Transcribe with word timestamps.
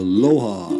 Aloha. 0.00 0.70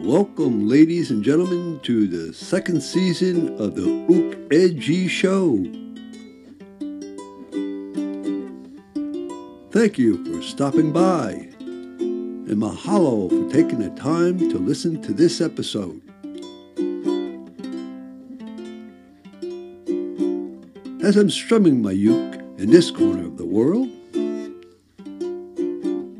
Welcome, 0.00 0.68
ladies 0.68 1.12
and 1.12 1.22
gentlemen, 1.22 1.78
to 1.84 2.08
the 2.08 2.34
second 2.34 2.82
season 2.82 3.56
of 3.60 3.76
the 3.76 3.86
Ook 4.10 4.52
Edgy 4.52 5.06
Show. 5.06 5.62
Thank 9.70 9.98
you 9.98 10.24
for 10.24 10.42
stopping 10.42 10.90
by, 10.90 11.30
and 11.60 12.48
mahalo 12.48 13.30
for 13.30 13.54
taking 13.54 13.78
the 13.78 13.90
time 13.90 14.36
to 14.50 14.58
listen 14.58 15.00
to 15.02 15.12
this 15.12 15.40
episode. 15.40 16.02
As 21.04 21.16
I'm 21.16 21.30
strumming 21.30 21.80
my 21.80 21.92
uke 21.92 22.34
in 22.58 22.72
this 22.72 22.90
corner 22.90 23.26
of 23.26 23.38
the 23.38 23.46
world, 23.46 23.88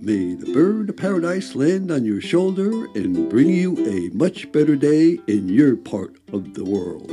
May 0.02 0.32
the 0.32 0.50
bird 0.54 0.88
of 0.88 0.96
paradise 0.96 1.54
land 1.54 1.90
on 1.90 2.06
your 2.06 2.22
shoulder 2.22 2.86
and 2.94 3.28
bring 3.28 3.50
you 3.50 3.76
a 3.86 4.08
much 4.16 4.50
better 4.50 4.74
day 4.74 5.18
in 5.26 5.50
your 5.50 5.76
part 5.76 6.16
of 6.32 6.54
the 6.54 6.64
world. 6.64 7.10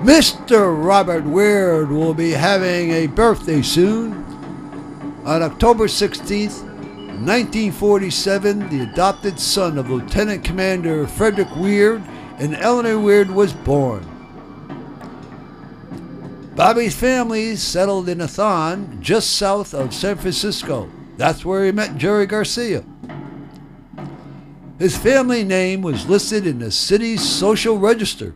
Mr. 0.00 0.82
Robert 0.82 1.24
Weir 1.24 1.84
will 1.84 2.14
be 2.14 2.30
having 2.30 2.90
a 2.90 3.06
birthday 3.06 3.60
soon. 3.60 4.14
On 5.26 5.42
October 5.42 5.88
16th, 5.88 6.62
1947, 7.20 8.70
the 8.70 8.80
adopted 8.80 9.38
son 9.38 9.76
of 9.76 9.90
Lieutenant 9.90 10.42
Commander 10.42 11.06
Frederick 11.06 11.54
Weir 11.54 12.02
and 12.38 12.56
Eleanor 12.56 12.98
Weir 12.98 13.26
was 13.26 13.52
born. 13.52 14.06
Bobby's 16.56 16.96
family 16.96 17.54
settled 17.56 18.08
in 18.08 18.22
Atherton, 18.22 19.02
just 19.02 19.36
south 19.36 19.74
of 19.74 19.92
San 19.92 20.16
Francisco. 20.16 20.90
That's 21.18 21.44
where 21.44 21.66
he 21.66 21.72
met 21.72 21.98
Jerry 21.98 22.24
Garcia. 22.24 22.86
His 24.78 24.96
family 24.96 25.44
name 25.44 25.82
was 25.82 26.08
listed 26.08 26.46
in 26.46 26.58
the 26.58 26.70
city's 26.70 27.20
social 27.20 27.76
register. 27.76 28.34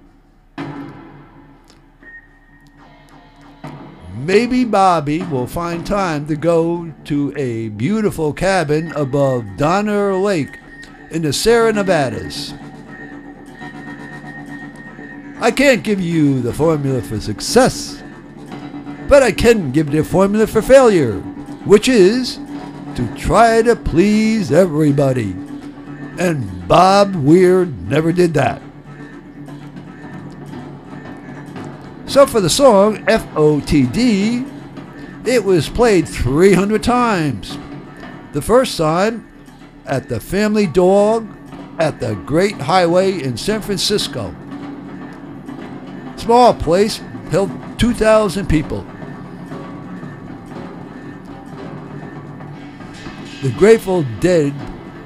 Maybe 4.25 4.64
Bobby 4.64 5.20
will 5.22 5.47
find 5.47 5.86
time 5.86 6.27
to 6.28 6.34
go 6.34 6.94
to 7.05 7.34
a 7.36 7.69
beautiful 7.69 8.33
cabin 8.33 8.91
above 8.92 9.44
Donner 9.58 10.14
Lake 10.14 10.58
in 11.11 11.20
the 11.20 11.31
Sierra 11.31 11.75
Nevadas. 11.75 12.55
I 15.41 15.50
can't 15.50 15.84
give 15.84 16.00
you 16.00 16.41
the 16.41 16.55
formula 16.55 17.03
for 17.03 17.20
success, 17.20 18.03
but 19.08 19.22
I 19.22 19.31
can 19.31 19.72
give 19.72 19.92
you 19.92 20.03
the 20.03 20.08
formula 20.08 20.47
for 20.47 20.62
failure, 20.62 21.19
which 21.66 21.86
is 21.86 22.38
to 22.94 23.14
try 23.19 23.61
to 23.61 23.77
please 23.77 24.50
everybody. 24.50 25.33
And 26.19 26.66
Bob 26.66 27.15
Weir 27.15 27.66
never 27.66 28.10
did 28.10 28.32
that. 28.34 28.62
So 32.14 32.26
for 32.26 32.41
the 32.41 32.48
song 32.48 32.98
FOTD, 33.06 34.48
it 35.26 35.42
was 35.44 35.69
played 35.69 36.08
300 36.08 36.80
times. 36.80 37.58
The 38.32 38.41
first 38.41 38.78
time 38.78 39.28
at 39.84 40.08
the 40.08 40.20
Family 40.20 40.69
Dog 40.69 41.26
at 41.80 41.98
the 41.98 42.14
Great 42.14 42.54
Highway 42.54 43.20
in 43.20 43.36
San 43.36 43.62
Francisco. 43.62 44.32
Small 46.14 46.54
place, 46.54 46.98
held 47.32 47.50
2,000 47.80 48.48
people. 48.48 48.86
The 53.42 53.53
Grateful 53.58 54.04
Dead 54.20 54.54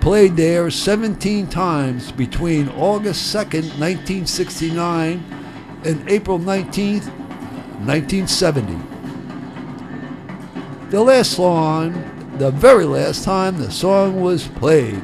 played 0.02 0.36
there 0.36 0.70
17 0.70 1.47
times 1.47 2.12
between 2.12 2.68
August 2.68 3.34
2nd, 3.34 3.78
1969 3.80 5.38
and 5.84 6.09
April 6.09 6.39
19th, 6.39 7.09
1970. 7.87 8.77
The 10.91 11.03
last 11.03 11.33
song, 11.33 11.93
the 12.39 12.50
very 12.50 12.84
last 12.84 13.25
time 13.25 13.59
the 13.59 13.71
song 13.71 14.21
was 14.21 14.49
played, 14.49 15.03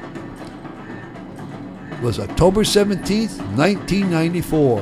was 2.03 2.19
October 2.19 2.62
17th, 2.62 3.39
1994, 3.57 4.81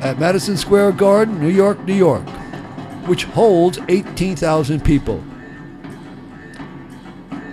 at 0.00 0.18
Madison 0.18 0.56
Square 0.56 0.92
Garden, 0.92 1.40
New 1.40 1.48
York, 1.48 1.84
New 1.84 1.94
York, 1.94 2.26
which 3.06 3.24
holds 3.24 3.78
18,000 3.88 4.84
people. 4.84 5.22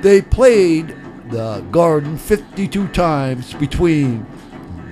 They 0.02 0.22
played 0.22 0.96
the 1.30 1.62
Garden 1.72 2.18
52 2.18 2.88
times 2.90 3.53
between 3.56 4.25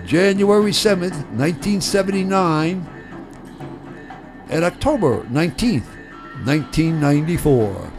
January 0.05 0.71
7th, 0.71 1.15
1979, 1.31 2.85
and 4.49 4.63
October 4.63 5.23
19th, 5.23 5.87
1994. 6.45 7.91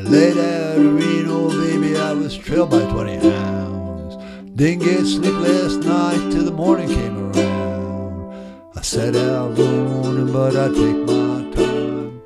I 0.00 0.02
laid 0.02 0.38
out 0.38 0.78
a 0.78 0.88
Reno, 0.88 1.50
baby, 1.50 1.94
I 1.94 2.14
was 2.14 2.34
trailed 2.34 2.70
by 2.70 2.80
20 2.90 3.16
hounds. 3.16 4.16
Didn't 4.54 4.82
get 4.82 5.04
sleep 5.04 5.34
last 5.34 5.80
night 5.80 6.32
till 6.32 6.44
the 6.46 6.50
morning 6.50 6.88
came 6.88 7.18
around. 7.18 8.72
I 8.74 8.80
set 8.80 9.14
out 9.14 9.58
running, 9.58 10.32
but 10.32 10.56
I 10.56 10.68
take 10.68 10.96
my 11.04 11.50
time. 11.54 12.22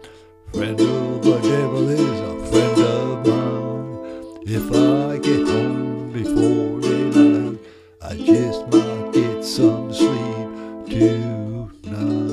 Friend 0.52 0.80
of 0.80 1.24
the 1.24 1.40
devil 1.42 1.88
is 1.88 2.20
a 2.20 2.46
friend 2.46 2.78
of 2.80 3.26
mine. 3.26 4.42
If 4.46 4.70
I 4.70 5.18
get 5.18 5.48
home 5.48 6.12
before 6.12 6.80
daylight, 6.80 7.58
I 8.00 8.14
just 8.14 8.68
might 8.68 9.12
get 9.12 9.44
some 9.44 9.92
sleep 9.92 10.86
tonight. 10.86 12.30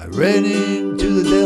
I 0.00 0.06
ran 0.06 0.42
the 0.42 0.85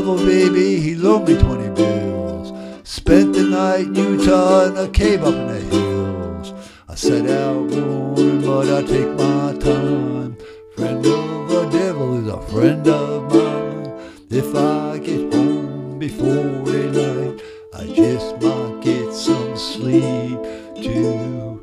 devil, 0.01 0.17
baby, 0.17 0.81
he 0.81 0.95
loaned 0.95 1.29
me 1.29 1.39
20 1.39 1.75
bills. 1.75 2.53
Spent 2.89 3.35
the 3.35 3.43
night 3.43 3.85
in 3.85 3.95
Utah 3.95 4.65
in 4.65 4.77
a 4.79 4.89
cave 4.89 5.23
up 5.23 5.35
in 5.35 5.47
the 5.49 5.61
hills. 5.61 6.55
I 6.89 6.95
set 6.95 7.29
out 7.29 7.71
running, 7.71 8.41
but 8.41 8.67
I 8.73 8.83
take 8.83 9.11
my 9.11 9.53
time. 9.61 10.39
Friend 10.75 11.05
of 11.05 11.49
the 11.51 11.69
devil 11.71 12.17
is 12.19 12.29
a 12.29 12.41
friend 12.51 12.89
of 12.89 13.31
mine. 13.31 13.93
If 14.31 14.55
I 14.55 14.97
get 15.05 15.35
home 15.35 15.99
before 15.99 16.65
daylight, 16.65 17.43
I 17.75 17.85
just 17.89 18.41
might 18.41 18.81
get 18.81 19.13
some 19.13 19.55
sleep 19.55 20.41
tonight. 20.77 21.61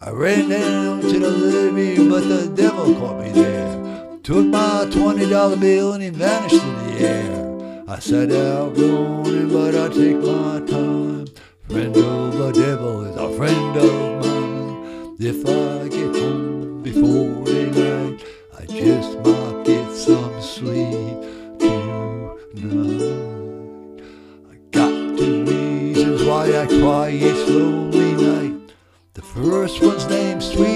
I 0.00 0.10
ran 0.10 0.48
down 0.48 1.02
to 1.02 1.20
the 1.20 1.30
living 1.30 2.10
but 2.10 2.24
the 2.28 2.48
devil 2.48 2.96
caught 2.96 3.20
me 3.20 3.30
there. 3.30 3.85
Took 4.26 4.46
my 4.46 4.88
twenty 4.90 5.30
dollar 5.30 5.56
bill 5.56 5.92
and 5.92 6.02
he 6.02 6.08
vanished 6.08 6.60
in 6.60 6.74
the 6.88 6.98
air. 6.98 7.84
I 7.86 8.00
sat 8.00 8.32
out 8.32 8.76
running, 8.76 9.48
but 9.50 9.76
I 9.76 9.88
take 9.88 10.16
my 10.16 10.58
time. 10.66 11.28
Friend 11.68 11.96
of 11.96 12.36
the 12.36 12.50
devil 12.50 13.04
is 13.04 13.16
a 13.16 13.30
friend 13.36 13.76
of 13.76 14.26
mine. 14.26 15.16
If 15.20 15.46
I 15.46 15.86
get 15.86 16.16
home 16.20 16.82
before 16.82 17.44
daylight, 17.44 18.24
I 18.58 18.66
just 18.66 19.16
might 19.20 19.62
get 19.64 19.92
some 19.92 20.42
sleep 20.42 21.20
tonight. 21.60 24.02
I 24.50 24.56
got 24.72 25.16
two 25.16 25.44
reasons 25.44 26.24
why 26.24 26.48
I 26.48 26.66
cry 26.66 27.10
each 27.10 27.48
lonely 27.48 28.14
night. 28.14 28.72
The 29.14 29.22
first 29.22 29.80
one's 29.80 30.08
named 30.08 30.42
Sweet 30.42 30.75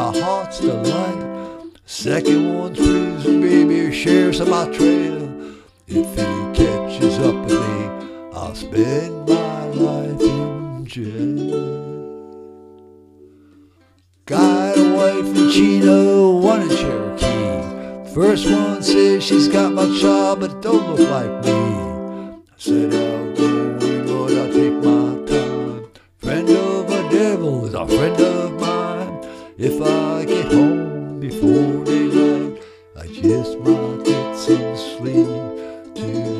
my 0.00 0.18
heart's 0.18 0.60
delight. 0.60 1.22
Second 1.84 2.54
one's 2.54 2.78
prison, 2.78 3.40
baby, 3.42 3.92
shares 3.92 4.40
of 4.40 4.48
my 4.48 4.64
trail. 4.76 5.20
If 5.86 6.08
he 6.20 6.30
catches 6.60 7.18
up 7.18 7.36
with 7.44 7.58
me, 7.64 7.78
I'll 8.32 8.54
spend 8.54 9.28
my 9.28 9.64
life 9.88 10.22
in 10.22 10.86
jail. 10.86 11.50
Got 14.24 14.78
a 14.78 14.86
wife 14.98 15.30
in 15.36 15.50
Chino, 15.50 16.30
one 16.50 16.62
in 16.62 16.70
Cherokee. 16.80 18.14
First 18.14 18.46
one 18.50 18.82
says 18.82 19.22
she's 19.22 19.48
got 19.48 19.74
my 19.74 19.88
child, 20.00 20.40
but 20.40 20.62
don't 20.62 20.96
look 20.96 21.10
like 21.10 21.34
me. 21.44 21.60
I 22.54 22.56
said 22.56 22.94
I'll 22.94 23.34
go, 23.36 23.50
Lord, 24.10 24.32
I'll 24.32 24.52
take 24.60 24.76
my 24.88 25.08
time. 25.30 25.90
Friend 26.16 26.48
of 26.48 26.90
a 26.90 27.00
devil 27.10 27.66
is 27.66 27.74
a 27.74 27.86
friend 27.86 28.20
of. 28.22 28.59
If 29.62 29.78
I 29.82 30.24
get 30.24 30.50
home 30.50 31.20
before 31.20 31.84
daylight, 31.84 32.62
I 32.96 33.06
just 33.08 33.58
might 33.58 34.04
get 34.06 34.34
some 34.34 34.74
sleep 34.74 35.26
tonight. 35.94 36.39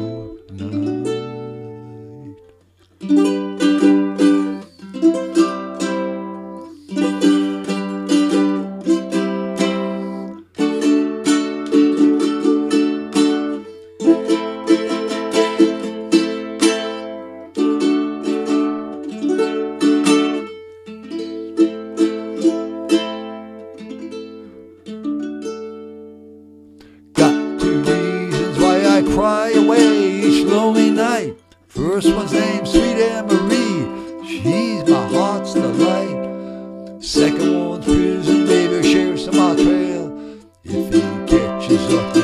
I 29.00 29.02
cry 29.02 29.48
away 29.52 30.20
each 30.20 30.44
lonely 30.44 30.90
night. 30.90 31.34
First 31.68 32.14
one's 32.14 32.34
named 32.34 32.68
Sweet 32.68 33.00
Anne 33.00 33.28
Marie. 33.28 34.28
She's 34.28 34.86
my 34.86 35.06
heart's 35.08 35.54
delight. 35.54 37.02
Second 37.02 37.66
one's 37.66 37.86
prison, 37.86 38.44
baby, 38.44 38.86
sheriff's 38.86 39.26
on 39.26 39.36
my 39.38 39.54
trail. 39.54 40.38
If 40.64 40.92
he 40.92 41.00
catches 41.26 41.94
up 41.94 42.14
me, 42.14 42.22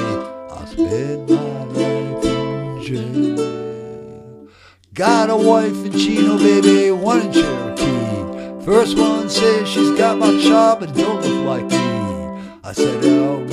I'll 0.51 0.67
spend 0.67 1.31
my 1.31 1.65
life 1.65 2.25
in 2.27 2.83
jail. 2.83 4.49
Got 4.93 5.31
a 5.31 5.37
wife 5.37 5.83
in 5.87 5.93
Chino, 5.93 6.37
baby, 6.37 6.91
one 6.91 7.23
in 7.23 7.33
Cherokee. 7.33 8.65
First 8.67 8.99
one 8.99 9.31
says 9.31 9.67
she's 9.67 9.97
got 9.97 10.19
my 10.19 10.39
job 10.43 10.81
but 10.81 10.95
don't 10.95 11.23
look 11.23 11.47
like 11.47 11.65
me. 11.71 11.79
I 12.63 12.73
said 12.73 13.03
I'll 13.03 13.46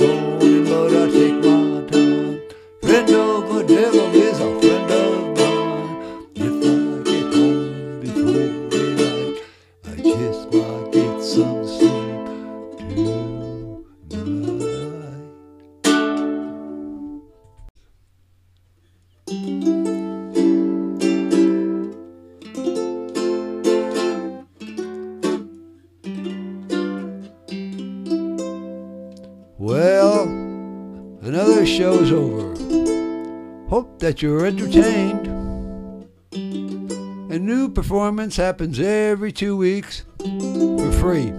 Well, 29.56 30.24
another 31.22 31.64
show's 31.64 32.10
over. 32.10 32.54
Hope 33.68 34.00
that 34.00 34.20
you're 34.20 34.46
entertained. 34.46 35.28
A 36.32 37.38
new 37.38 37.68
performance 37.68 38.36
happens 38.36 38.80
every 38.80 39.30
two 39.30 39.56
weeks 39.56 40.04
for 40.18 40.92
free. 40.92 41.32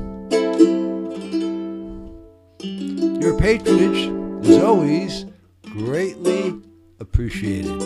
Your 3.19 3.37
patronage 3.37 4.45
is 4.45 4.63
always 4.63 5.25
greatly 5.63 6.61
appreciated. 7.01 7.81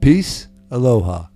Peace, 0.00 0.48
aloha. 0.70 1.29